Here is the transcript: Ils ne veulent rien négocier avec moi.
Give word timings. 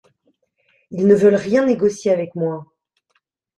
Ils 0.89 1.05
ne 1.05 1.13
veulent 1.13 1.35
rien 1.35 1.63
négocier 1.67 2.11
avec 2.11 2.33
moi. 2.33 2.65